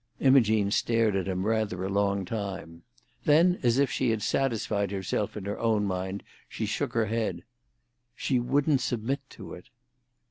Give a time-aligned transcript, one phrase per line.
[0.19, 2.81] Imogene stared at him rather a long time.
[3.25, 7.43] Then, as if she had satisfied herself in her own mind, she shook her head.
[8.15, 9.65] "She wouldn't submit to it."